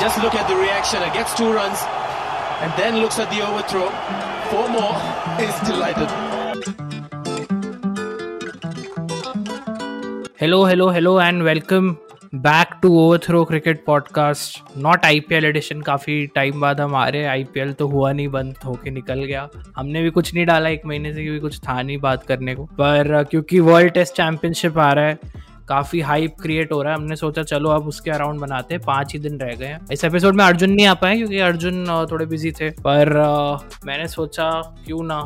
[0.00, 1.02] just look at the reaction.
[1.02, 1.78] It gets two runs
[2.60, 3.88] and then looks at the overthrow.
[4.50, 4.96] Four more.
[5.40, 6.08] Is delighted.
[10.36, 11.96] Hello, hello, hello, and welcome
[12.34, 12.88] back to
[13.24, 17.86] Overthrow cricket podcast not IPL edition काफ़ी time बाद हम आ रहे हैं IPL तो
[17.88, 21.40] हुआ नहीं बंद होके निकल गया हमने भी कुछ नहीं डाला एक महीने से क्योंकि
[21.40, 25.18] कुछ था नहीं बात करने को पर क्योंकि वर्ल्ड टेस्ट चैंपियनशिप आ रहा है
[25.68, 29.12] काफ़ी हाइप क्रिएट हो रहा है। हमने सोचा, चलो, अब उसके अराउंड बनाते हैं। पाँच
[29.12, 32.26] ही दिन रह गए हैं। इस एपिसोड में अर्जुन नहीं आ पाए क्योंकि अर्जुन थोड़े
[32.26, 33.12] बिज़ी थे। पर
[33.86, 34.50] मैंने सोचा,
[34.86, 35.22] क्यों ना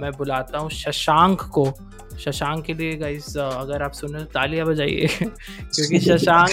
[0.00, 1.72] मैं बुलाता हूँ शशांक को।
[2.18, 5.06] शशांक के लिए गाइस अगर आप सुन रहे तालियाँ बजाइए।
[5.74, 6.50] क्योंकि शशांक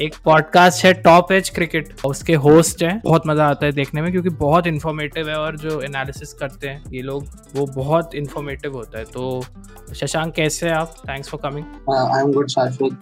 [0.00, 4.10] एक पॉडकास्ट है टॉप एज क्रिकेट उसके होस्ट हैं बहुत मज़ा आता है देखने में
[4.12, 8.98] क्योंकि बहुत इन्फॉर्मेटिव है और जो एनालिसिस करते हैं ये लोग वो बहुत इन्फॉर्मेटिव होता
[8.98, 9.44] है। तो
[9.94, 10.94] शशांक कैसे हैं आप?
[11.08, 11.64] Thanks for coming
[12.14, 12.50] I am good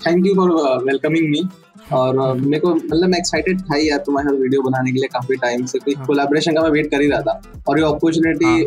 [0.06, 0.50] thank you for
[0.84, 1.48] welcoming me
[1.92, 5.08] और uh, मेरे को मतलब मैं एक्साइटेड था यार तुम्हारे साथ वीडियो बनाने के लिए
[5.08, 8.64] काफ़ी टाइम से। कोई कोलैबोरेशन का मैं वेट कर ही रहा था। और ये अपॉर्चुनिटी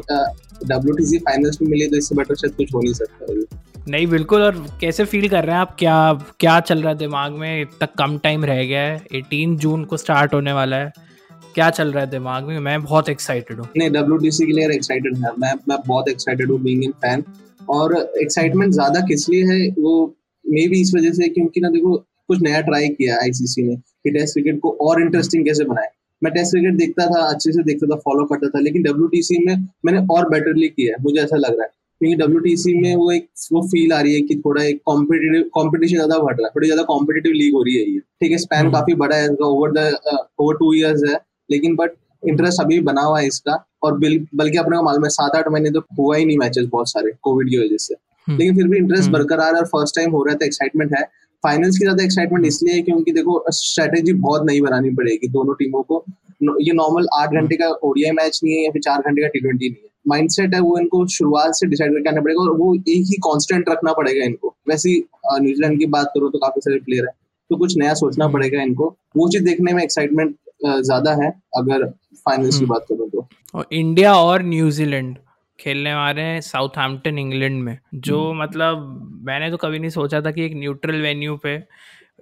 [0.68, 3.58] डब्ल्यूटीसी फाइनल्स में मिली तो इससे बेटर शायद कुछ हो नहीं सकता
[3.92, 5.76] नहीं बिल्कुल और कैसे फील कर रहे हैं आप?
[5.80, 7.62] क्या क्या चल रहा है दिमाग में?
[7.62, 10.92] इतना कम टाइम रह गया है। 18 जून को स्टार्ट होने वाला है।
[11.56, 12.60] क्या चल रहा है दिमाग में?
[12.60, 16.60] मैं बहुत एक्साइटेड हूँ। नहीं डब्ल्यू के लिए एक्साइटेड है। मैं मैं बहुत एक्साइटेड हूँ
[16.60, 17.24] बीइंग इन फ़ैन
[17.70, 19.70] और एक्साइटमेंट ज़्यादा किस लिए है?
[19.70, 20.16] वो
[20.50, 24.12] मे भी इस वजह से क्योंकि ना देखो कुछ नया ट्राई किया आईसीसी ने कि
[24.12, 25.90] टेस्ट क्रिकेट को और इंटरेस्टिंग कैसे बनाए
[26.22, 29.56] मैं टेस्ट क्रिकेट देखता था अच्छे से देखता था फॉलो करता था लेकिन डब्ल्यूटीसी में
[29.86, 33.28] मैंने और बेटरली किया है मुझे ऐसा लग रहा है क्योंकि डब्ल्यू में वो एक
[33.52, 36.68] वो फील आ रही है कि थोड़ा एक कॉम्पिटेटिव कॉम्पिटिशन ज़्यादा बढ़ रहा है थोड़ी
[36.68, 39.48] ज़्यादा कॉम्पिटेटिव लीग हो रही है ये ठीक है स्पैन हम्म। काफ़ी बड़ा है इसका
[39.48, 41.18] over the over two years है
[41.50, 45.36] लेकिन बट इंटरेस्ट अभी बना हुआ है इसका और बल्कि अपने को मालूम है सात
[45.36, 48.56] आठ महीने तो हुआ ही नहीं मैचेस बहुत सारे कोविड की वजह से हम्म। लेकिन
[48.56, 51.04] फिर भी इंटरेस्ट हम्म। बरकरार है और फ़र्स्ट टाइम हो रहा है तो एक्साइटमेंट है
[51.44, 55.82] फाइनल्स की ज़्यादा एक्साइटमेंट इसलिए है क्योंकि देखो स्ट्रेटेजी बहुत नहीं बनानी पड़ेगी दोनों टीमों
[55.84, 56.04] को।
[56.62, 59.40] ये नॉर्मल आठ घंटे का ओडीआई मैच नहीं है या फिर चार घंटे का टी
[59.40, 62.74] ट्वेंटी नहीं है। माइंडसेट है वो इनको शुरुआत से डिसाइड करके आना पड़ेगा और वो
[62.76, 64.98] एक ही कांस्टेंट रखना पड़ेगा इनको। वैसे
[65.32, 67.12] न्यूजीलैंड की बात करो तो काफ़ी सारे प्लेयर है
[67.50, 70.36] तो कुछ नया सोचना हम्म। पड़ेगा इनको। वो चीज़ देखने में एक्साइटमेंट
[70.66, 71.86] ज़्यादा है अगर
[72.26, 75.18] फाइनल्स की हम्म। बात करूँ तो। और इंडिया और न्यूजीलैंड
[75.60, 80.22] खेलने वाले हैं साउथ साउथहैम्पटन इंग्लैंड में जो हम्म। मतलब मैंने तो कभी नहीं सोचा
[80.22, 81.62] था कि एक न्यूट्रल वेन्यू पे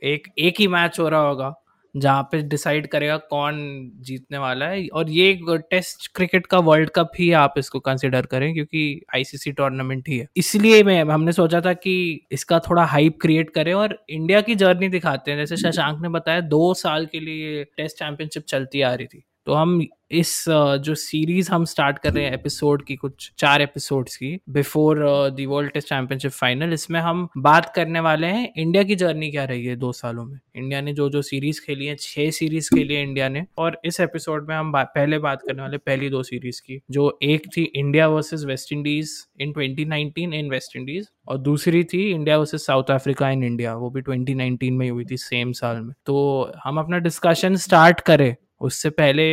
[0.04, 1.54] एक एक ही मैच हो रहा होगा
[1.96, 3.56] जहाँ पे डिसाइड करेगा कौन
[4.02, 8.54] जीतने वाला है। और ये टेस्ट क्रिकेट का वर्ल्ड कप ही आप इसको कंसिडर करें
[8.54, 8.82] क्योंकि
[9.16, 13.74] आईसीसी टूर्नामेंट ही है। इसलिए मैं हमने सोचा था कि इसका थोड़ा हाइप क्रिएट करें
[13.74, 18.00] और इंडिया की जर्नी दिखाते हैं। जैसे शशांक ने बताया दो साल के लिए टेस्ट
[18.00, 19.82] चैंपियनशिप चलती आ रही थी। तो हम
[20.12, 20.46] इस
[20.84, 24.98] जो सीरीज़ हम स्टार्ट कर रहे हैं एपिसोड की कुछ चार एपिसोड्स की before
[25.30, 29.46] the world test championship final इसमें हम बात करने वाले हैं इंडिया की जर्नी क्या
[29.46, 32.94] रही है दो सालों में। इंडिया ने जो जो सीरीज़ खेली है छह सीरीज़ खेली
[32.94, 36.24] है इंडिया ने और इस एपिसोड में हम बा, पहले बात करने वाले पहली दो
[36.24, 41.38] सीरीज़ की जो एक थी India versus West Indies in 2019 in West Indies और
[41.38, 45.52] दूसरी थी India versus South Africa in India वो भी 2019 में हुई थी सेम
[45.52, 49.26] साल में। तो हम अपना डिस्कशन स्टार्ट करें। उससे पहले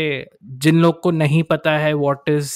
[0.62, 2.52] जिन लोग को नहीं पता है what is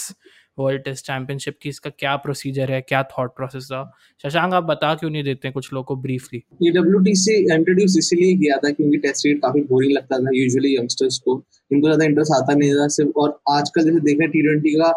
[0.58, 3.82] world test championship की इसका क्या प्रोसीजर है, क्या थॉट प्रोसेस था,
[4.24, 8.56] शशांक आप बता क्यों नहीं देते कुछ लोगों को ब्रीफली ये डब्ल्यूटीसी इंट्रोड्यूस इसलिए किया
[8.56, 12.54] था क्योंकि टेस्ट क्रिकेट काफ़ी बोरिंग लगता था यूजुअली यंगस्टर्स को। इनको ज़्यादा इंटरेस्ट आता
[12.54, 14.90] नहीं था सिर्फ़ और आजकल जैसे देख रहे टी ट्वेंटी का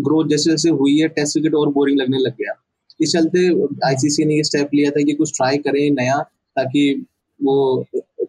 [0.00, 2.52] ग्रोथ जैसे जैसे हुई है टेस्ट क्रिकेट और बोरिंग लगने लग गया।
[3.00, 3.48] इस चलते
[3.86, 6.18] आईसीसी ने ये स्टेप लिया था कि कुछ ट्राई करें नया,
[6.56, 7.06] ताकि
[7.40, 7.86] वो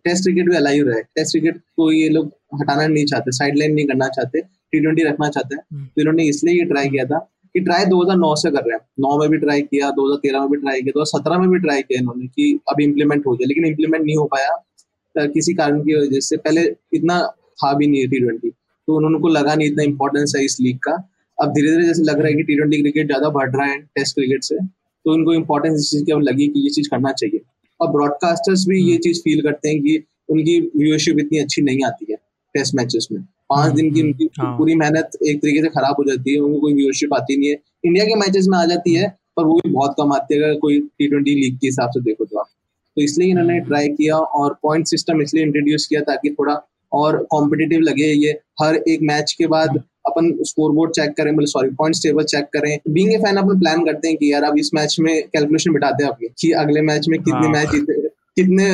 [0.08, 2.28] टेस्ट क्रिकेट भी अलाइव रहे। टेस्ट क्रिकेट को ये लोग
[2.62, 6.28] हटाना नहीं चाहते साइडलाइन नहीं करना चाहते टी ट्वेंटी रखना चाहते हैं। हम्म। तो इन्होंने
[6.30, 7.20] इसलिए ये ट्राई किया था
[7.56, 10.58] कि ट्राई 2009 से कर रहे हैं। नौ में भी ट्राई किया 2013 में भी
[10.58, 14.04] ट्राई किया 2017 में भी ट्राई किया इन्होंने कि अब इम्प्लीमेंट हो जाए लेकिन इम्प्लीमेंट
[14.06, 14.56] नहीं हो पाया
[15.16, 16.62] किसी कारण की वजह से। पहले
[16.94, 17.22] इतना
[17.62, 20.78] था भी नहीं टी ट्वेंटी तो उन्होंने को लगा नहीं इतना इंपॉर्टेंस है इस लीग
[20.80, 20.92] का।
[21.38, 23.80] अब धीरे धीरे जैसे लग रहा है कि टी ट्वेंटी क्रिकेट ज़्यादा बढ़ रहा है
[23.96, 27.12] टेस्ट क्रिकेट से तो इनको इंपॉर्टेंस इस चीज़ की अब लगी कि ये चीज़ करना
[27.14, 27.40] चाहिए।
[27.80, 32.12] और ब्रॉडकास्टर्स भी ये चीज़ फील करते हैं कि उनकी व्यूअरशिप इतनी अच्छी नहीं आती
[32.12, 32.18] है
[32.56, 36.04] टेस्ट मैचेस में पाँच दिन की उनकी हाँ। पूरी मेहनत एक तरीके से खराब हो
[36.04, 39.10] जाती है उनको कोई व्यूअरशिप आती नहीं है इंडिया के मैचेस में आ जाती है
[39.38, 42.02] पर वो भी बहुत कम आती है अगर कोई टी ट्वेंटी लीग के हिसाब से
[42.02, 42.48] देखो तो आप
[42.98, 46.62] तो इसलिए इन्होंने ट्राई हम्म। किया और पॉइंट सिस्टम इसलिए इंट्रोड्यूस किया ताकि थोड़ा
[46.92, 48.32] और कॉम्पिटिटिव लगे ये
[48.62, 52.24] हर एक मैच के बाद हम्म। अपन स्कोर बोर्ड चेक करें मतलब सॉरी पॉइंट्स टेबल
[52.26, 55.14] चेक करें। बीइंग ए फ़ैन अपन प्लान करते हैं कि यार अब इस मैच में
[55.24, 58.06] कैलकुलेशन बिठाते हैं अपनी कि अगले मैच में कितने मैच हाँ। जीते
[58.38, 58.66] कितने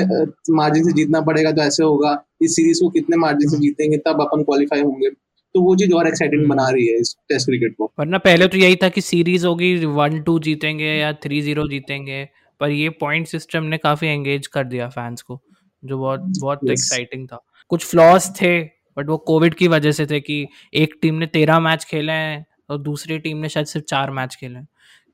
[0.54, 2.10] मार्जिन से जीतना पड़ेगा तो ऐसे होगा
[2.42, 6.08] इस सीरीज़ को कितने मार्जिन से जीतेंगे तब अपन क्वालिफाई होंगे। तो वो चीज़ और
[6.08, 9.46] एक्साइटिंग बना रही है इस टेस्ट क्रिकेट को। वरना पहले तो यही था कि सीरीज़
[9.46, 12.24] होगी वन टू जीतेंगे या थ्री ज़ीरो जीतेंगे
[12.62, 15.40] पर ये पॉइंट सिस्टम ने काफ़ी एंगेज कर दिया फैंस को
[15.84, 18.54] जो बहुत बहुत एक्साइटिंग था। कुछ फ्लॉस थे
[18.98, 20.46] बट वो कोविड की वजह से थे कि
[20.76, 24.36] एक टीम ने तेरह मैच खेले हैं और दूसरी टीम ने शायद सिर्फ़ चार मैच
[24.36, 24.68] खेले हैं।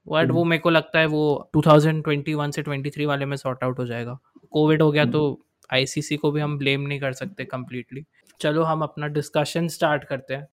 [0.08, 3.86] बट वो मेरे को लगता है वो 2021 से 23 वाले में सॉर्ट आउट हो
[3.86, 4.18] जाएगा।
[4.52, 5.22] कोविड हो गया तो
[5.70, 8.06] आईसीसी को भी हम ब्लेम नहीं कर सकते कम्प्लीटली
[8.40, 10.48] चलो हम अपना डिस्कशन स्टार्ट करते हैं।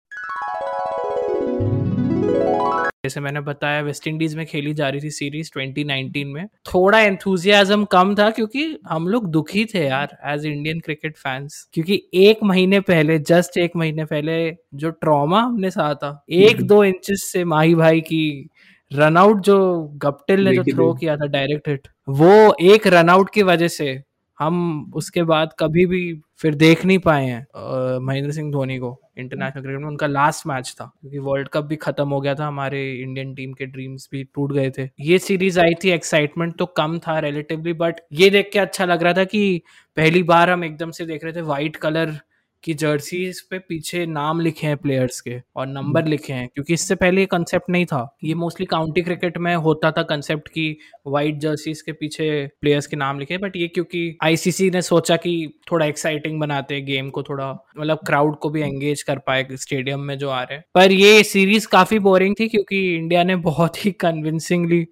[3.07, 7.85] जैसे मैंने बताया वेस्ट इंडीज में खेली जा रही थी सीरीज़ 2019 में। थोड़ा एंथुजियाज्म
[7.85, 12.81] कम था क्योंकि हम लोग दुखी थे यार एज इंडियन क्रिकेट फैंस क्योंकि एक महीने
[12.81, 14.37] पहले जस्ट एक महीने पहले
[14.75, 18.51] जो ट्रॉमा हमने सहा था एक हम्म। दो इंचेस से माही भाई की
[18.93, 19.59] रनआउट जो
[20.03, 24.03] गप्टिल ने जो थ्रो किया था डायरेक्ट हिट वो एक रनआउट की वजह से
[24.39, 26.01] हम उसके बाद कभी भी
[26.41, 30.75] फिर देख नहीं पाए हैं महेंद्र सिंह धोनी को इंटरनेशनल क्रिकेट में। उनका लास्ट मैच
[30.81, 34.23] था, क्योंकि वर्ल्ड कप भी खत्म हो गया था, हमारे इंडियन टीम के ड्रीम्स भी
[34.25, 38.51] टूट गए थे। ये सीरीज़ आई थी एक्साइटमेंट तो कम था रिलेटिवली बट ये देख
[38.53, 39.63] के अच्छा लग रहा था कि
[39.97, 42.19] पहली बार हम एकदम से देख रहे थे व्हाइट कलर
[42.65, 46.75] कि जर्सीज पे पीछे नाम लिखे हैं प्लेयर्स के और नंबर हम्म। लिखे हैं क्योंकि
[46.75, 50.77] इससे पहले ये कंसेप्ट नहीं था। ये मोस्टली काउंटी क्रिकेट में होता था कंसेप्ट कि
[51.07, 55.61] वाइट जर्सीज के पीछे प्लेयर्स के नाम लिखे बट ये क्योंकि आईसीसी ने सोचा कि
[55.71, 60.01] थोड़ा एक्साइटिंग बनाते हैं गेम को थोड़ा मतलब क्राउड को भी एंगेज कर पाए स्टेडियम
[60.01, 63.85] में जो आ रहे हैं। पर ये सीरीज़ काफ़ी बोरिंग थी क्योंकि इंडिया ने बहुत
[63.85, 64.87] ही कन्विंसिंगली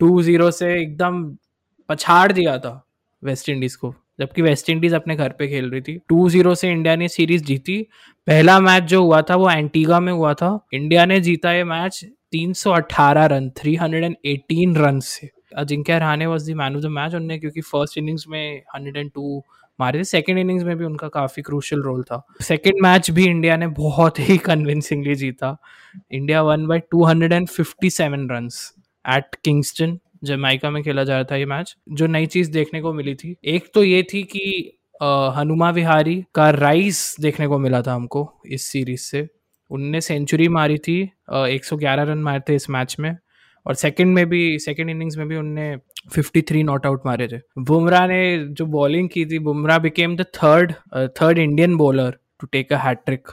[0.00, 1.24] टू ज़ीरो से एकदम
[1.88, 2.88] पछाड़ दिया था
[3.22, 6.70] वेस्ट इंडीज को। जबकि वेस्ट इंडीज अपने घर पे खेल रही थी। टू ज़ीरो से
[6.70, 7.86] इंडिया ने सीरीज़ जीती।
[8.26, 12.04] पहला मैच जो हुआ था, वो एंटीगा में हुआ था। इंडिया ने जीता ये मैच
[12.32, 17.60] 318 रन 318 रन से। Ajinkya Rahane was the man of the match उनने, क्योंकि
[17.60, 19.42] फ़र्स्ट इनिंग्स में 102
[19.80, 23.56] मारे थे। सेकेंड इनिंग्स में भी उनका काफ़ी क्रूशल रोल था। सेकेंड मैच भी इंडिया
[23.56, 25.56] ने बहुत ही कन्विंसिंगली जीता।
[26.12, 28.48] India one by two hundred and fifty seven run
[29.16, 32.92] at Kingston Jamaica में खेला जा रहा था ये मैच, जो नई चीज़ देखने को
[32.92, 34.78] मिली थी। एक तो ये थी कि
[35.36, 39.26] हनुमा विहारी का राइस देखने को मिला था हमको इस सीरीज़ से।
[39.70, 41.00] उनने सेंचुरी मारी थी
[41.32, 43.16] एक सौ ग्यारह रन मारे थे इस मैच में
[43.66, 45.76] और सेकंड में भी, सेकंड इनिंग्स में भी उनने
[46.08, 50.72] 53 नॉट आउट मारे थे। बुमराह ने जो बॉलिंग की थी, Bumrah became the third
[51.20, 53.28] third Indian bowler to take a hattrick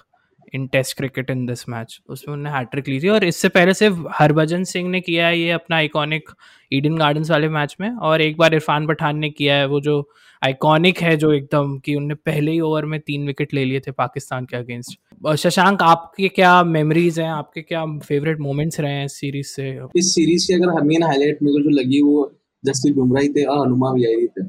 [0.54, 3.98] in test cricket in this match उसमें उन्होंने हैट्रिक ली थी और इससे पहले सिर्फ़
[4.12, 6.30] हरभजन सिंह ने किया है ये अपना आइकॉनिक
[6.74, 10.10] ईडन गार्डन्स वाले मैच में और एक बार इरफान पठान ने किया है वो जो
[10.44, 13.92] आइकॉनिक है जो एकदम कि उनने पहले ही ओवर में तीन विकेट ले लिए थे
[13.92, 15.00] पाकिस्तान के अगेंस्ट
[15.38, 17.30] शशांक, आपके क्या मेमोरीज हैं?
[17.30, 19.80] आपके क्या फेवरेट मोमेंट्स रहे हैं इस सीरीज़ से?
[19.96, 23.68] इस सीरीज़ की अगर मेन हाईलाइट मेरे को जो लगी वो जसप्रीत बुमराह थे और
[23.68, 24.46] हनुमा विहारी थे।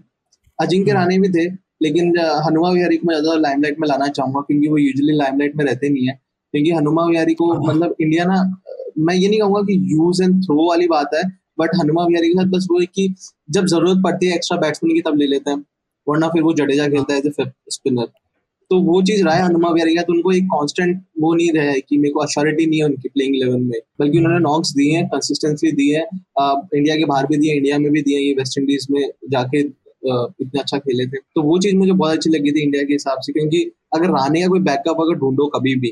[0.59, 4.69] अजिंक्य राणे भी थे। लेकिन हनुमा विहारी को मैं ज़्यादा लाइमलाइट में लाना चाहूँगा क्योंकि
[4.69, 6.15] वो यूजुअली लाइमलाइट में रहते नहीं है
[6.55, 8.43] क्योंकि हनुमा विहारी को हाँ। मतलब इंडिया ना
[8.99, 11.23] मैं ये नहीं कहूँगा कि यूज़ एंड थ्रो वाली बात है
[11.59, 13.15] बट हनुमा विहारी के साथ बस वो है कि
[13.51, 15.65] जब ज़रूरत पड़ती है एक्स्ट्रा बैट्समैन की तब ले लेते हैं
[16.07, 18.07] वरना फिर वो जडेजा खेलता है स्पिनर
[18.71, 21.65] तो वो चीज़ रहा है हनुमा विहारी का तो उनको एक कांस्टेंट वो नहीं रहा
[21.67, 24.97] है कि मेरे को अश्योरिटी नहीं है उनकी प्लेइंग इलेवन में बल्कि उन्होंने नॉक्स दिए
[24.97, 28.59] हैं कंसिस्टेंसी दी है इंडिया के बाहर भी दिए इंडिया में भी दिए ये वेस्ट
[28.59, 29.63] इंडीज में जाके
[30.03, 33.19] इतना अच्छा खेले थे। तो वो चीज़ मुझे बहुत अच्छी लगी थी इंडिया के हिसाब
[33.23, 33.63] से क्योंकि
[33.95, 35.91] अगर रहने का कोई बैकअप अगर ढूंढो कभी भी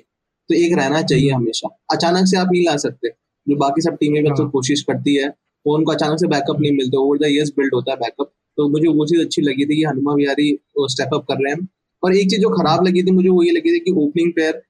[0.50, 3.08] तो एक रहना चाहिए हमेशा। अचानक से आप नहीं ला सकते
[3.46, 5.28] जो बाकी सब टीमें भी हाँ। कोशिश करती है
[5.66, 8.68] वो उनको अचानक से बैकअप नहीं मिलते ओवर द ईयर्स बिल्ड होता है बैकअप तो
[8.68, 10.48] मुझे वो चीज़ अच्छी लगी थी कि हनुमा विहारी
[10.92, 11.68] स्टेप अप कर रहे हैं।
[12.02, 14.62] और एक चीज़ जो खराब लगी थी मुझे वो ये लगी थी कि ओपनिंग पेयर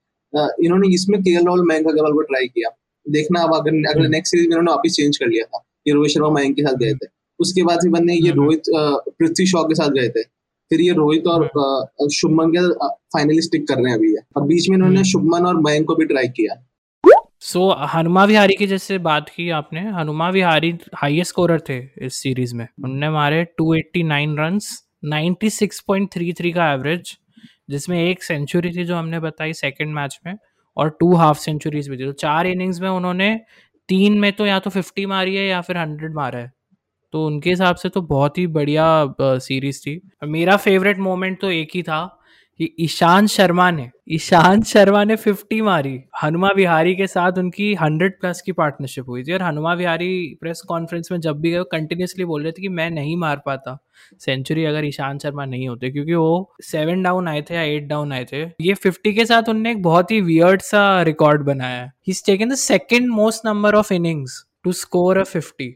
[0.65, 2.71] इन्होंने इसमें के एल मयंक अग्रवाल को ट्राई किया।
[3.07, 6.13] देखना अब अगर अगले नेक्स्ट सीरीज़ में इन्होंने वापिस चेंज कर लिया था कि रोहित
[6.13, 7.07] शर्मा मयंक के साथ गए थे।
[7.41, 8.63] उसके बाद फिर बनने ये हम्म। रोहित
[9.19, 10.23] पृथ्वी शॉ के साथ गए थे
[10.71, 12.69] फिर ये रोहित और हम्म। शुभमन के
[13.11, 15.95] फाइनली स्टिक कर रहे हैं अभी अब बीच में इन्होंने हम्म। शुभमन और मयंक को
[15.95, 16.63] भी ट्राई किया
[17.41, 22.15] सो so, हनुमा विहारी की जैसे बात की आपने हनुमा विहारी हाईएस्ट स्कोरर थे इस
[22.15, 24.71] सीरीज़ में उनने मारे 289 रन्स
[25.07, 27.17] 96.33 का एवरेज
[27.71, 30.35] जिसमें एक सेंचुरी थी जो हमने बताई सेकंड मैच में
[30.77, 33.35] और टू हाफ़ सेंचुरीज भी थी तो चार इनिंग्स में उन्होंने
[33.89, 36.53] तीन में तो या तो 50 मारी है या फिर 100 मारा है
[37.15, 41.69] तो उनके हिसाब से तो बहुत ही बढ़िया सीरीज़ थी। मेरा फेवरेट मोमेंट तो एक
[41.75, 42.05] ही था
[42.61, 48.19] कि ईशांत शर्मा ने ईशांत शर्मा ने 50 मारी। हनुमा विहारी के साथ उनकी 100
[48.21, 52.25] प्लस की पार्टनरशिप हुई थी और हनुमा विहारी प्रेस कॉन्फ्रेंस में जब भी गए कंटिन्यूसली
[52.25, 53.79] बोल रहे थे कि मैं नहीं मार पाता।
[54.21, 58.13] सेंचुरी अगर ईशांत शर्मा नहीं होते, क्योंकि वो सेवन डाउन आए थे या एट डाउन
[58.13, 61.93] आए थे, ये फिफ्टी के साथ उनने एक बहुत ही वियर्ड सा रिकॉर्ड बनाया है।
[62.09, 65.75] He taken the second most number of innings to score a fifty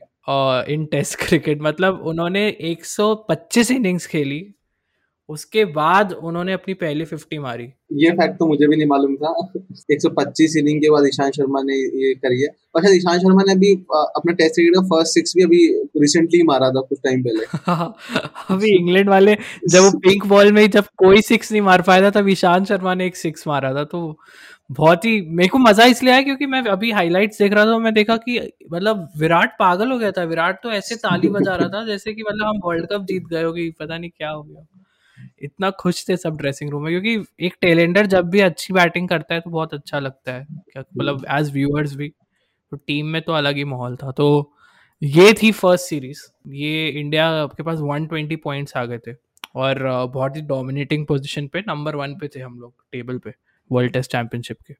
[0.69, 4.55] in test cricket मतलब उन्होंने 125 इनिंग्स खेली
[5.29, 9.33] उसके बाद उन्होंने अपनी पहली फिफ्टी मारी। ये फैक्ट तो मुझे भी नहीं मालूम था।
[9.91, 13.53] 125 इनिंग के बाद ईशांत शर्मा ने ये करी है। और शायद ईशांत शर्मा ने
[13.53, 15.67] अभी अपने टेस्ट क्रिकेट का फ़र्स्ट सिक्स भी अभी
[16.01, 17.45] रिसेंटली मारा था कुछ टाइम पहले।
[18.57, 19.37] अभी इंग्लैंड वाले
[19.69, 22.95] जब वो पिंक बॉल में जब कोई सिक्स नहीं मार पाया था तब ईशांत शर्मा
[22.95, 24.19] ने एक सिक्स मारा था। तो
[24.71, 27.95] बहुत ही मेरे को मज़ा इसलिए आया क्योंकि मैं अभी हाइलाइट्स देख रहा था मैं
[27.95, 28.39] देखा कि
[28.73, 32.23] मतलब विराट पागल हो गया था। विराट तो ऐसे ताली बजा रहा था जैसे कि
[32.23, 34.67] मतलब हम वर्ल्ड कप जीत गए हो कि पता नहीं क्या हो गया।
[35.43, 39.35] इतना खुश थे सब ड्रेसिंग रूम में क्योंकि एक टेलेंडर जब भी अच्छी बैटिंग करता
[39.35, 40.47] है तो बहुत अच्छा लगता है।
[40.79, 44.53] मतलब एज व्यूअर्स भी तो टीम में तो अलग ही माहौल था। तो
[45.03, 49.15] ये थी फ़र्स्ट सीरीज़ ये इंडिया के पास 120 पॉइंट्स आ गए थे।
[49.55, 49.79] और
[50.15, 53.33] बहुत ही डोमिनेटिंग पोजीशन पे नंबर वन पे थे हम लोग टेबल पे
[53.71, 54.75] वर्ल्ड टेस्ट चैंपियनशिप के।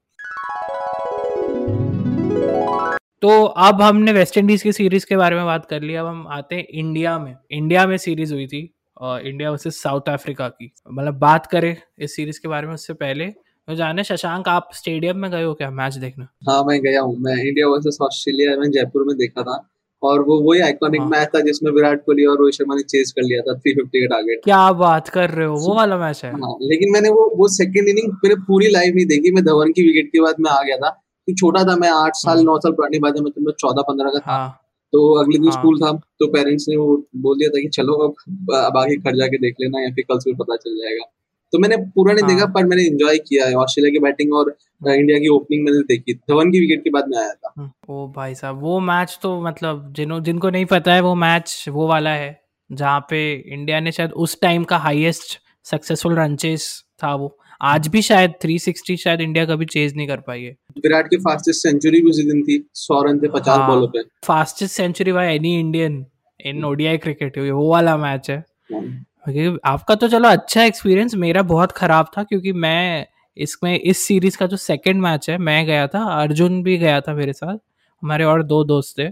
[3.21, 6.27] तो अब हमने वेस्ट इंडीज की सीरीज़ के बारे में बात कर ली। अब हम
[6.27, 11.13] आते हैं इंडिया में। इंडिया में सीरीज़ हुई थी। इंडिया वर्सेस साउथ अफ्रीका की। मतलब
[11.13, 13.25] बात करें इस सीरीज़ के बारे में उससे पहले
[13.69, 16.27] मैं जाने शशांक आप स्टेडियम में गए हो क्या मैच देखना?
[16.49, 19.69] हाँ मैं गया हूँ। मैं इंडिया वर्सेस ऑस्ट्रेलिया में जयपुर में देखा था।
[20.03, 21.09] और वो वही आइकॉनिक हाँ.
[21.09, 24.15] मैच था जिसमें विराट कोहली और रोहित शर्मा ने चेस कर लिया था 350 का
[24.15, 25.55] टारगेट क्या बात कर रहे हो?
[25.55, 29.05] वो वाला मैच है। हाँ, लेकिन मैंने वो वो सेकंड इनिंग मैंने पूरी लाइव नहीं
[29.05, 30.89] देखी। मैं धवन की विकेट के बाद मैं आ गया था।
[31.27, 34.19] छोटा था मैं आठ साल हाँ। नौ साल पुरानी बात है मतलब चौदह पंद्रह का
[34.19, 34.59] था। हाँ।
[34.93, 38.53] तो अगले दिन स्कूल था तो पेरेंट्स ने वो बोल दिया था कि चलो अब
[38.55, 41.05] अब आगे घर जाके देख लेना या फिर कल से पता चल जाएगा।
[41.53, 42.33] तो मैंने पूरा नहीं हाँ.
[42.33, 44.55] देखा पर मैंने एंजॉय किया है। ऑस्ट्रेलिया की बैटिंग और
[44.89, 48.35] इंडिया की ओपनिंग मैंने देखी। धवन की विकेट के बाद में आया था। ओ भाई
[48.35, 52.31] साहब वो मैच तो मतलब जिनो जिनको नहीं पता है वो मैच वो वाला है
[52.69, 57.87] जहाँ पे इंडिया ने शायद उस टाइम का हाईएस्ट सक्सेसफुल रन चेस था वो। आज
[57.87, 62.01] भी शायद 360 शायद इंडिया कभी चेज नहीं कर पाई है। विराट की फास्टेस्ट सेंचुरी
[62.01, 65.59] भी उसी दिन थी 100 रन थे 50 हाँ, बॉलों पे। Fastest century by any
[65.59, 66.05] Indian
[66.45, 68.43] in ODI cricket वो वाला मैच है।
[68.73, 73.05] हाँ। आपका तो चलो अच्छा एक्सपीरियंस मेरा बहुत खराब था क्योंकि मैं
[73.37, 77.13] इसमें इस सीरीज़ का जो सेकंड मैच है मैं गया था अर्जुन भी गया था
[77.13, 77.57] मेरे साथ
[78.03, 79.07] हमारे और दो दोस्त थे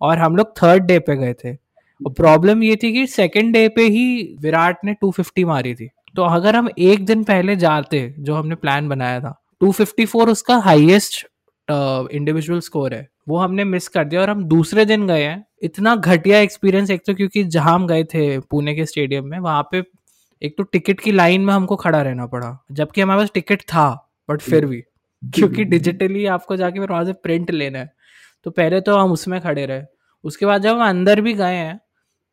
[0.00, 3.68] और हम लोग थर्ड डे पे गए थे। और प्रॉब्लम ये थी कि सेकंड डे
[3.68, 8.34] पे ही विराट ने 250 मारी थी। तो अगर हम एक दिन पहले जाते, जो
[8.34, 11.26] हमने प्लान बनाया था 254 उसका हाईएस्ट
[11.68, 15.94] इंडिविजुअल स्कोर है, वो हमने मिस कर दिया और हम दूसरे दिन गए हैं। इतना
[15.96, 19.82] घटिया एक्सपीरियंस एक तो क्योंकि जहाँ हम गए थे पुणे के स्टेडियम में, वहाँ पे
[20.42, 23.88] एक तो टिकट की लाइन में हमको खड़ा रहना पड़ा, जबकि हमारे पास टिकट था
[24.28, 24.82] बट फिर भी,
[25.22, 27.92] क्योंकि डिजिटली आपको जाके फिर वहाँ से प्रिंट लेना है।
[28.46, 29.82] तो पहले तो हम उसमें खड़े रहे,
[30.24, 31.80] उसके बाद जब हम अंदर भी गए हैं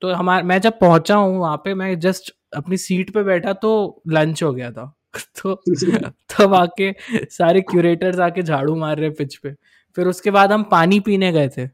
[0.02, 4.02] तो हमारे मैं जब पहुँचा हूँ वहाँ पे मैं जस्ट अपनी सीट पे बैठा तो
[4.08, 4.94] लंच हो गया था।
[5.44, 5.56] तो
[6.40, 6.94] तब आके
[7.32, 9.54] सारे क्यूरेटर्स आके झाड़ू मार रहे पिच पे।
[9.98, 11.66] फिर उसके बाद हम पानी पीने गए थे।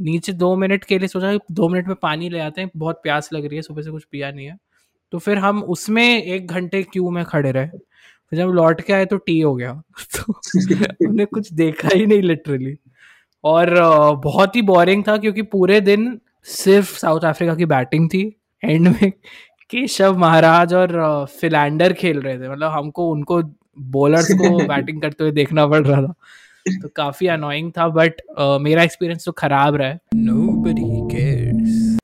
[0.00, 3.30] नीचे दो मिनट के लिए सोचा दो मिनट में पानी ले आते हैं बहुत प्यास
[3.32, 4.56] लग रही है सुबह से कुछ पिया नहीं है।
[5.12, 7.66] तो फिर हम उसमें एक घंटे क्यू में खड़े रहे।
[8.30, 9.82] फिर जब लौट के आए तो टी हो गया।
[10.16, 10.32] तो
[11.06, 12.76] हमने कुछ देखा ही नहीं लिटरली
[13.44, 13.70] और
[14.24, 19.12] बहुत ही बोरिंग था क्योंकि पूरे दिन सिर्फ़ साउथ अफ्रीका की बैटिंग थी एंड में
[19.70, 23.42] केशव महाराज और फिलैंडर खेल रहे थे। मतलब हमको उनको
[23.78, 26.14] बॉलर्स को बैटिंग करते हुए देखना पड़ रहा था।
[26.82, 29.98] तो काफ़ी अनोइंग था बट uh, मेरा एक्सपीरियंस तो खराब रहा है।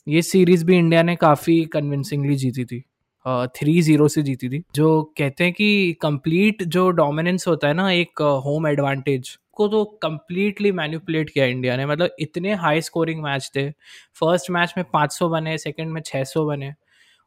[0.09, 2.81] ये सीरीज़ भी इंडिया ने काफ़ी कन्विंसिंगली जीती थी।
[3.29, 7.75] थ्री uh, ज़ीरो से जीती थी। जो कहते हैं कि कंप्लीट जो डोमिनेंस होता है
[7.75, 12.81] ना एक होम uh, एडवांटेज को तो कम्प्लीटली मैनिपुलेट किया इंडिया ने। मतलब इतने हाई
[12.81, 13.71] स्कोरिंग मैच थे।
[14.15, 16.75] फ़र्स्ट मैच में 500 बने सेकंड में 600 बने।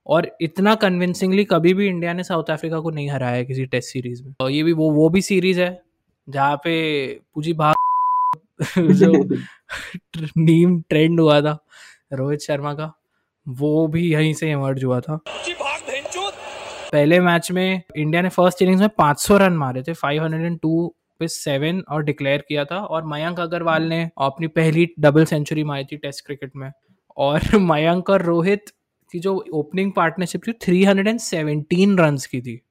[0.07, 4.23] और इतना कन्विंसिंगली कभी भी इंडिया ने साउथ अफ्रीका को नहीं हराया किसी टेस्ट सीरीज़
[4.23, 5.83] में। और ये भी वो वो भी सीरीज़ है
[6.29, 7.75] जहाँ पे पूजी भाग
[8.79, 9.29] जो
[10.37, 11.65] नीम ट्रेंड हुआ था
[12.13, 12.93] रोहित शर्मा का
[13.47, 15.19] वो भी यहीं से इमर्ज हुआ था।
[16.91, 21.83] पहले मैच में इंडिया ने फ़र्स्ट इनिंग्स में 500 रन मारे थे 502 पे सेवन
[21.89, 26.25] और डिक्लेयर किया था और मयंक अग्रवाल ने अपनी पहली डबल सेंचुरी मारी थी टेस्ट
[26.25, 26.71] क्रिकेट में।
[27.17, 28.65] और मयंक और रोहित
[29.11, 32.61] की जो ओपनिंग पार्टनरशिप थी 317 रन्स की थी।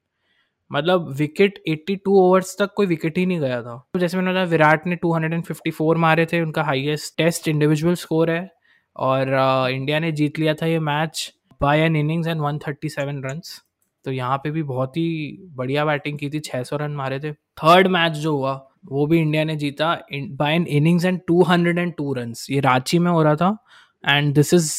[0.72, 4.46] मतलब विकेट 82 ओवर्स तक कोई विकेट ही नहीं गया था। तो जैसे मैंने बताया,
[4.46, 8.54] विराट ने 254 मारे थे, उनका हाईएस्ट टेस्ट इंडिविजुअल स्कोर है।
[8.96, 9.28] और
[9.70, 13.63] इंडिया ने जीत लिया था ये match by an innings and 137 runs
[14.04, 17.86] तो यहाँ पे भी बहुत ही बढ़िया बैटिंग की थी 600 रन मारे थे। थर्ड
[17.88, 18.52] मैच जो हुआ,
[18.86, 23.22] वो भी इंडिया ने जीता by an innings and 202 run ये रांची में हो
[23.22, 23.56] रहा था
[24.04, 24.72] and this is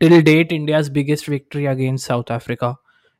[0.00, 2.74] till date India's biggest victory against South Africa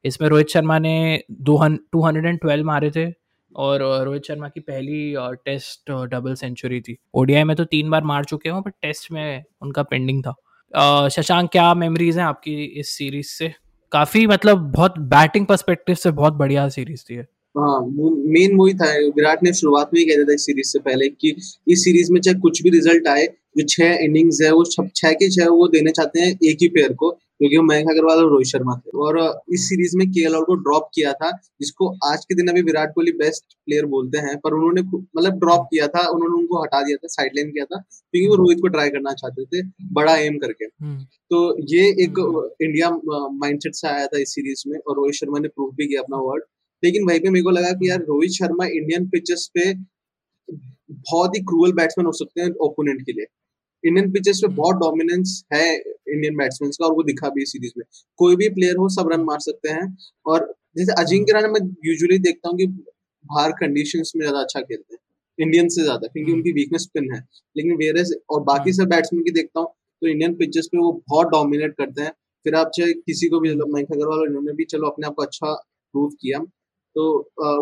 [0.04, 3.06] इसमें रोहित शर्मा ने टू हंड्रेड एंड ट्वेल्व मारे थे,
[3.52, 8.24] और रोहित शर्मा की पहली टेस्ट डबल सेंचुरी थी। ओडीआई में तो तीन बार मार
[8.24, 13.26] चुके हैं बट टेस्ट में उनका पेंडिंग था। शशांक, क्या मेमोरीज हैं आपकी इस सीरीज़
[13.28, 13.52] से?
[13.92, 17.16] काफ़ी मतलब बहुत बैटिंग पर्सपेक्टिव से बहुत बढ़िया सीरीज़ थी
[17.54, 17.80] हाँ
[18.28, 21.08] मेन वही था विराट ने शुरुआत में ही कह दिया था इस सीरीज़ से पहले
[21.08, 21.34] कि
[21.68, 25.30] इस सीरीज़ में चाहे कुछ भी रिज़ल्ट आए, जो छह इनिंग्स है, वो छह के
[25.30, 28.46] छह वो देने चाहते हैं एक ही प्लेयर को। क्योंकि वो मयंक अग्रवाल और रोहित
[28.46, 29.18] शर्मा थे। और
[29.54, 33.12] इस सीरीज़ में के को ड्रॉप किया था जिसको आज के दिन अभी विराट कोहली
[33.18, 37.08] बेस्ट प्लेयर बोलते हैं पर उन्होंने मतलब ड्रॉप किया था उन्होंने उनको हटा दिया था
[37.10, 39.62] साइडलाइन किया था क्योंकि वो रोहित को ट्राई करना चाहते थे
[39.92, 40.98] बड़ा एम करके। हम्म।
[41.30, 41.40] तो
[41.74, 42.20] ये एक
[42.62, 42.90] इंडिया
[43.36, 46.16] माइंडसेट से आया था इस सीरीज़ में और रोहित शर्मा ने प्रूव भी किया अपना
[46.22, 46.44] वर्ड
[46.82, 49.72] लेकिन वहीं पे मेरे को लगा कि यार रोहित शर्मा इंडियन पिचेस पे
[50.48, 53.26] बहुत ही क्रूअल बैट्समैन हो सकते हैं ओपोनेंट के लिए।
[53.84, 57.84] इंडियन पिचेस पे बहुत डोमिनेंस है इंडियन बैट्समैन का और वो दिखा भी सीरीज़ में।
[58.18, 59.86] कोई भी प्लेयर हो सब रन मार सकते हैं।
[60.26, 60.46] और
[60.78, 65.00] जैसे अजिंक्य राणा मैं यूजुअली देखता हूँ कि बाहर कंडीशन में ज़्यादा अच्छा खेलते हैं।
[65.38, 67.20] इंडियन से ज़्यादा क्योंकि उनकी वीकनेस स्पिन है।
[67.56, 69.68] लेकिन वेरेस और बाकी सब बैट्समैन की देखता हूँ
[70.02, 72.12] तो इंडियन पिचेस पे वो बहुत डोमिनेट करते हैं।
[72.46, 75.52] फिर आप चाहे किसी को भी मयंक अग्रवाल इन्होंने भी चलो अपने आप को अच्छा
[75.54, 76.38] प्रूव किया।
[76.96, 77.08] तो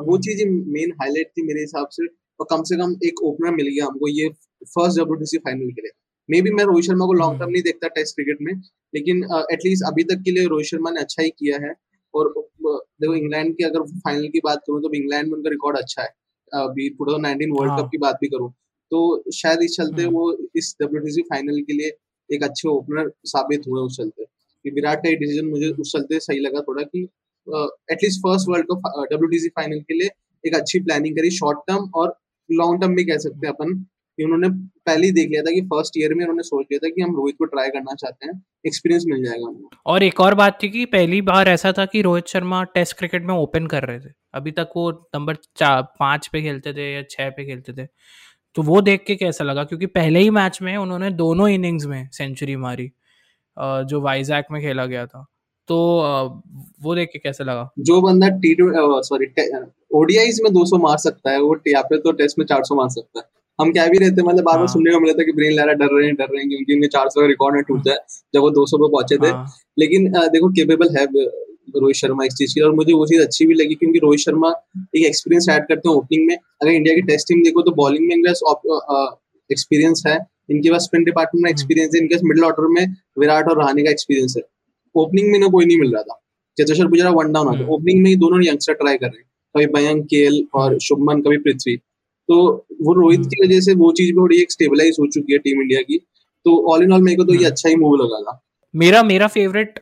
[0.09, 2.06] वो चीज़ मेन हाईलाइट थी मेरे हिसाब से।
[2.40, 4.28] और कम से कम एक ओपनर मिल गया हमको ये
[4.66, 5.90] फ़र्स्ट डब्ल्यू फाइनल के लिए।
[6.28, 8.52] मे बी मैं रोहित शर्मा को लॉन्ग टर्म नहीं देखता टेस्ट क्रिकेट में
[8.95, 11.75] लेकिन एटलीस्ट uh, अभी तक के लिए रोहित शर्मा ने अच्छा ही किया है।
[12.14, 12.33] और
[12.69, 16.09] देखो इंग्लैंड की अगर फाइनल की बात करूँ तो इंग्लैंड में उनका रिकॉर्ड अच्छा है।
[16.52, 18.50] अभी two thousand nineteen world cup की बात भी करूँ
[18.93, 21.90] तो शायद इस चलते हम्म। वो इस डब्ल्यू फाइनल के लिए
[22.31, 26.19] एक अच्छे ओपनर साबित हुए उस चलते। कि विराट का ये डिसीज़न मुझे उस चलते
[26.21, 27.02] सही लगा थोड़ा कि
[27.93, 30.11] at least first world cup W final के लिए
[30.45, 32.14] एक अच्छी प्लानिंग करी शॉर्ट टर्म और
[32.49, 33.75] लॉन्ग टर्म भी कह सकते हैं अपन।
[34.18, 34.49] कि उन्होंने
[34.87, 37.14] पहले ही देख लिया था कि फ़र्स्ट ईयर में उन्होंने सोच लिया था कि हम
[37.16, 40.68] रोहित को ट्राई करना चाहते हैं। एक्सपीरियंस मिल जाएगा हमको और एक और बात थी
[40.68, 44.12] कि पहली बार ऐसा था कि रोहित शर्मा टेस्ट क्रिकेट में ओपन कर रहे थे।
[44.35, 47.87] अभी तक वो नंबर चार पाँच पे खेलते थे या छः पे खेलते थे।
[48.56, 49.64] तो वो देख के कैसा लगा?
[49.64, 52.90] क्योंकि पहले ही मैच में उन्होंने दोनों इनिंग्स में सेंचुरी मारी
[53.56, 55.26] जो वाइजैक में खेला गया था।
[55.68, 55.76] तो
[56.83, 57.71] वो देख के कैसा लगा?
[57.80, 59.26] जो बंदा टी सॉरी
[59.94, 63.21] ओडीआईज में 200 मार सकता है वो यहाँ पे तो टेस्ट में 400 मार सकता
[63.21, 63.26] है।
[63.58, 65.73] हम क्या भी रहते मतलब बार बार हाँ। सुनने को मिला था कि ब्रेन लारा
[65.75, 67.99] डर रहे हैं डर रहे हैं क्योंकि उनके चार सौ का रिकॉर्ड टूट जाए
[68.34, 69.46] जब वो दो सौ पे पहुँचे थे। हाँ।
[69.78, 71.04] लेकिन देखो केपेबल है
[71.76, 74.49] रोहित शर्मा इस चीज़ की और मुझे वो चीज़ अच्छी भी लगी क्योंकि रोहित शर्मा
[74.96, 78.06] एक एक्सपीरियंस ऐड करते हैं ओपनिंग में। अगर इंडिया की टेस्ट टीम देखो तो बॉलिंग
[78.08, 78.31] में इनका
[79.50, 80.18] एक्सपीरियंस है।
[80.50, 83.83] इनके पास स्पिन डिपार्टमेंट में एक्सपीरियंस है इनके पास मिडिल ऑर्डर में विराट और रहाने
[83.83, 84.42] का एक्सपीरियंस है।
[84.94, 86.20] ओपनिंग में इन्हें कोई नहीं मिल रहा था।
[86.59, 89.66] चेतेश्वर पुजारा वन डाउन आता ओपनिंग में ही दोनों यंगस्टर ट्राई कर रहे हैं। कभी
[89.74, 91.76] मयंक केल और शुभमन कभी पृथ्वी।
[92.28, 92.37] तो
[92.82, 95.38] वो रोहित हम्म। की वजह से वो चीज़ भी थोड़ी एक स्टेबलाइज हो चुकी है
[95.38, 95.98] टीम इंडिया की
[96.46, 98.40] तो ऑल इन ऑल मेरे को तो ये हम्म। अच्छा ही मूव लगा था
[98.74, 99.78] मेरा मेरा फेवरेट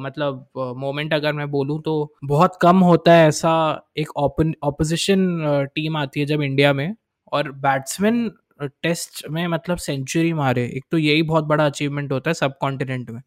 [0.00, 3.52] मतलब मोमेंट अगर मैं बोलूँ तो बहुत कम होता है ऐसा
[3.98, 5.26] एक ऑपोजिशन
[5.74, 6.94] टीम आती है जब इंडिया में
[7.32, 8.30] और बैट्समैन
[8.82, 13.10] टेस्ट में मतलब सेंचुरी मारे एक तो यही बहुत बड़ा अचीवमेंट होता है सब कॉन्टिनेंट
[13.10, 13.20] में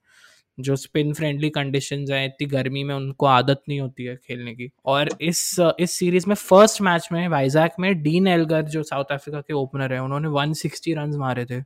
[0.60, 4.72] जो स्पिन फ्रेंडली कंडीशंस हैं, इतनी गर्मी में उनको आदत नहीं होती है खेलने की।
[4.86, 9.42] और इस इस सीरीज़ में फ़र्स्ट मैच में वाइजैक में डीन एलगर जो साउथ अफ्रीका
[9.42, 11.64] के ओपनर है, उन्होंने 160 रन मारे थे।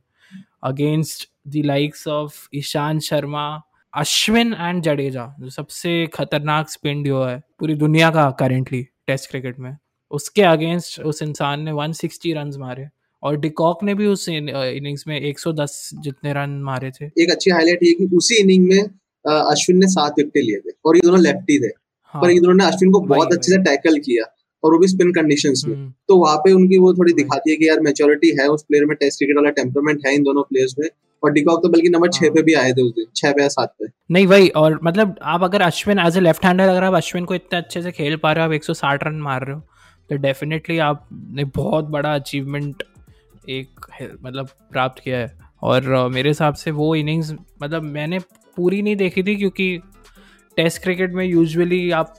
[0.62, 3.62] Against the likes of Ishant Sharma
[3.94, 9.58] Ashwin and Jadeja जो सबसे खतरनाक स्पिन ड्यो है पूरी दुनिया का करेंटली टेस्ट क्रिकेट
[9.58, 9.76] में।
[10.10, 12.88] उसके अगेंस्ट उस इंसान ने 160 रन मारे।
[13.22, 17.82] और डिकॉक ने भी उस इनिंग्स में 110 जितने रन मारे थे। एक अच्छी हाईलाइट
[17.82, 18.80] ये कि उसी इनिंग में
[19.24, 21.72] अश्विन ने सात विकेट लिए थे और ये दोनों लेफ्टी थे।
[22.14, 24.24] हाँ, पर ये दोनों ने अश्विन को बहुत अच्छे से टैकल किया
[24.62, 27.56] और वो भी स्पिन कंडीशंस में। हम्म। तो वहाँ पे उनकी वो थोड़ी दिखाती है
[27.56, 30.74] कि यार मेच्योरिटी है उस प्लेयर में टेस्ट क्रिकेट वाला टेम्परमेंट है इन दोनों प्लेयर्स
[30.78, 30.88] में।
[31.22, 33.42] और डिकॉक तो बल्कि नंबर छह हाँ। पे भी आए थे उस दिन छह पे
[33.42, 36.84] या सात पे। नहीं वही और मतलब आप अगर Ashwin as a left hander अगर
[36.84, 39.54] आप अश्विन को इतने अच्छे से खेल पा रहे हो आप 160 रन मार रहे
[39.54, 39.62] हो
[40.10, 42.82] तो डेफिनेटली आपने बहुत बड़ा अचीवमेंट
[43.48, 43.86] एक
[44.24, 47.32] मतलब प्राप्त किया है। और मेरे हिसाब से वो इनिंग्स
[47.62, 48.18] मतलब मैंने
[48.56, 49.78] पूरी नहीं देखी थी क्योंकि
[50.56, 52.14] टेस्ट क्रिकेट में यूजुअली आप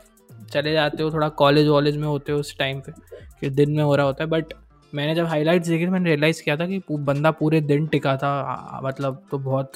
[0.51, 2.91] चले जाते हो, थोड़ा कॉलेज वॉलेज में होते हो उस टाइम पे,
[3.39, 4.53] कि दिन में हो रहा होता है। बट
[4.93, 8.81] मैंने जब हाईलाइट्स देखी तो मैंने रियलाइज़ किया था कि बंदा पूरे दिन टिका था
[8.83, 9.71] मतलब तो बहुत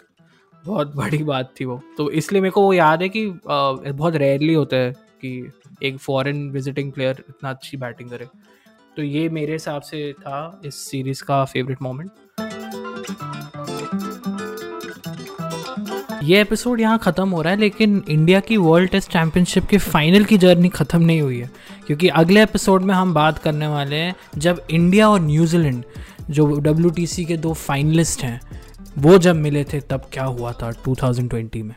[0.66, 4.54] बहुत बड़ी बात थी वो। तो इसलिए मेरे को वो याद है कि बहुत रेयरली
[4.54, 5.52] होता है कि
[5.84, 8.28] एक फॉरेन विजिटिंग प्लेयर इतना अच्छी बैटिंग करे।
[8.98, 12.12] तो ये मेरे हिसाब से था इस सीरीज़ का फेवरेट मोमेंट
[16.24, 20.24] ये एपिसोड यहाँ ख़त्म हो रहा है, लेकिन इंडिया की वर्ल्ड टेस्ट चैंपियनशिप के फाइनल
[20.24, 21.50] की जर्नी ख़त्म नहीं हुई है।
[21.88, 25.84] क्योंकि अगले एपिसोड में हम बात करने वाले हैं जब इंडिया और न्यूजीलैंड
[26.30, 26.92] जो डब्ल्यू
[27.28, 28.40] के दो फाइनलिस्ट हैं,
[28.98, 31.76] वो जब मिले थे, तब क्या हुआ था 2020 में?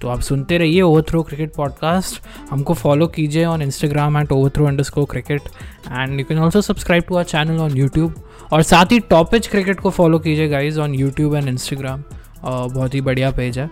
[0.00, 4.66] तो आप सुनते रहिए ओवर थ्रो क्रिकेट पॉडकास्ट हमको फॉलो कीजिए on Instagram at Overthrow
[4.82, 5.40] underscore cricket
[5.88, 8.14] and you can also subscribe to our channel on YouTube
[8.52, 12.02] और साथ ही टॉपिच क्रिकेट को फॉलो कीजिए guys on YouTube and Instagram
[12.44, 13.70] बहुत ही बढ़िया पेज है।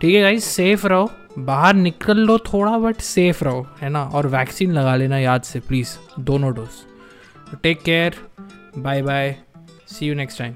[0.00, 4.04] ठीक है गाइज़ सेफ़ रहो। बाहर निकल लो थोड़ा बट सेफ़ रहो, है ना?
[4.04, 8.14] और वैक्सीन लगा लेना याद से प्लीज़ दोनों dose take care
[8.78, 9.36] bye bye
[9.88, 10.54] see you next time